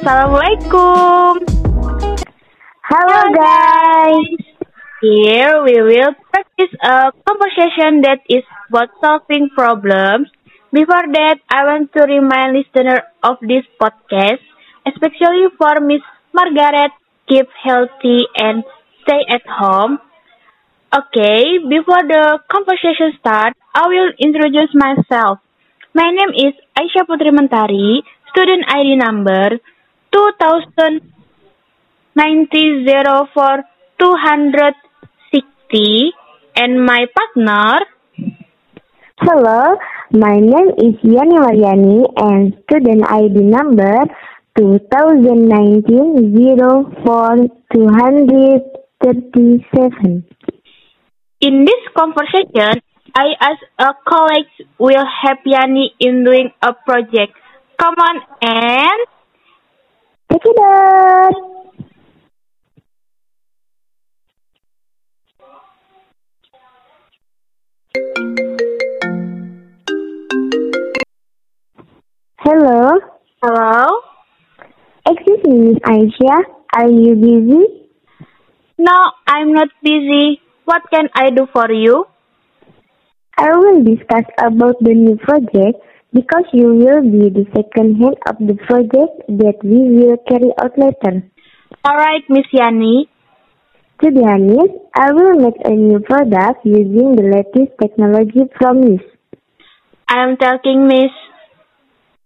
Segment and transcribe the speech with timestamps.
[0.00, 1.44] Assalamualaikum.
[2.88, 4.40] Hello guys.
[5.04, 8.40] Here we will practice a conversation that is
[8.72, 10.32] about solving problems.
[10.72, 14.40] Before that, I want to remind listener of this podcast,
[14.88, 16.00] especially for Miss
[16.32, 16.96] Margaret,
[17.28, 18.64] keep healthy and
[19.04, 20.00] stay at home.
[20.96, 25.44] Okay, before the conversation start, I will introduce myself.
[25.92, 28.00] My name is Aisyah Putri Mentari,
[28.32, 29.60] student ID number
[30.12, 32.84] 2090
[33.98, 36.12] 260
[36.56, 37.80] and my partner
[39.20, 39.76] Hello,
[40.12, 44.08] my name is Yani Mariani and student ID number
[44.56, 46.32] 2019
[47.68, 50.24] 237.
[51.42, 52.80] In this conversation,
[53.14, 57.34] I ask a colleague will help Yani in doing a project.
[57.78, 59.06] Come on and
[60.32, 60.40] Up.
[72.38, 72.98] Hello.
[73.42, 74.00] hello.
[75.06, 76.42] Excuse me, Miss Aisha.
[76.74, 77.88] Are you busy?
[78.78, 78.96] No,
[79.26, 80.40] I'm not busy.
[80.64, 82.06] What can I do for you?
[83.36, 88.36] I will discuss about the new project because you will be the second hand of
[88.40, 91.22] the project that we will carry out later.
[91.86, 93.06] Alright, Miss Yani.
[94.02, 99.00] To be honest, I will make a new product using the latest technology from this.
[100.08, 101.12] I am talking, Miss.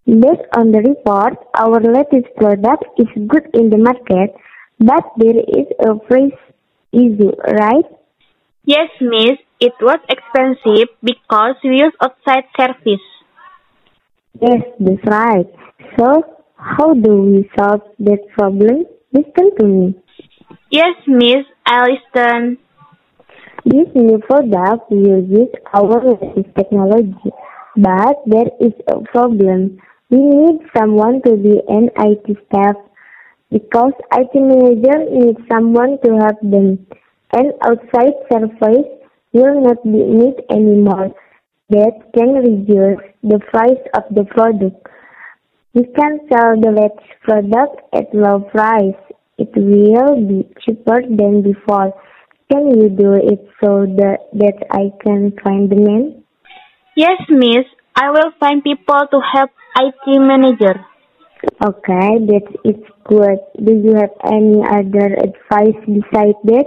[0.06, 4.34] Based on the report, our latest product is good in the market,
[4.78, 6.40] but there is a price
[6.92, 7.84] issue, right?
[8.64, 9.38] Yes, Miss.
[9.60, 13.06] It was expensive because we use outside service.
[14.40, 15.46] Yes, that's right.
[15.96, 16.24] So,
[16.56, 18.84] how do we solve that problem?
[19.12, 19.94] Listen to me.
[20.70, 21.46] Yes, Miss.
[21.64, 22.58] I listen.
[23.64, 27.14] This new product uses our latest technology,
[27.76, 29.78] but there is a problem.
[30.10, 32.76] We need someone to be an IT staff
[33.50, 36.86] because IT manager needs someone to help them.
[37.32, 38.86] And outside service
[39.32, 41.14] will not be need anymore.
[41.70, 44.86] That can reduce the price of the product.
[45.72, 49.00] We can sell the latest product at low price.
[49.38, 51.92] It will be cheaper than before.
[52.52, 56.22] Can you do it so that, that I can find the man?
[56.96, 57.64] Yes, Miss.
[57.96, 60.84] I will find people to help IT manager.
[61.64, 63.38] Okay, that is good.
[63.58, 66.66] Do you have any other advice besides that?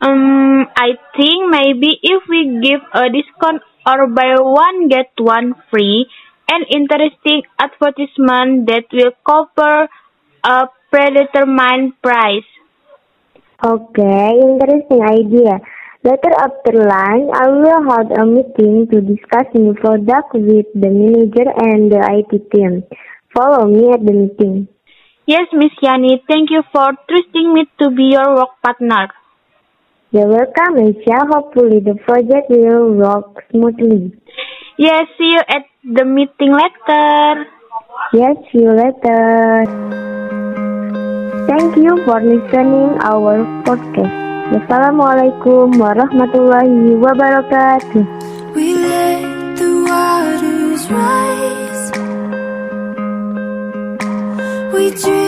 [0.00, 6.06] Um, I think maybe if we give a discount or buy one get one free,
[6.50, 9.88] an interesting advertisement that will cover
[10.44, 12.48] a predetermined price.
[13.64, 15.58] Okay, interesting idea.
[16.04, 21.50] Later after lunch, I will hold a meeting to discuss new product with the manager
[21.66, 22.84] and the IT team.
[23.34, 24.68] Follow me at the meeting.
[25.26, 29.08] Yes, Miss Yani, thank you for trusting me to be your work partner.
[30.10, 31.28] You're welcome, Aisha.
[31.28, 34.16] Hopefully the project will work smoothly.
[34.78, 37.44] Yes, see you at the meeting later.
[38.14, 39.68] Yes, see you later.
[41.46, 44.16] Thank you for listening our podcast.
[44.48, 48.00] Wassalamualaikum warahmatullahi wabarakatuh.
[48.56, 51.84] We let the waters rise.
[54.72, 55.27] We drifted